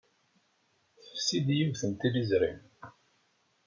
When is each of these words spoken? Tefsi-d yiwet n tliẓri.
Tefsi-d 1.03 1.47
yiwet 1.57 1.81
n 1.89 1.93
tliẓri. 1.99 2.51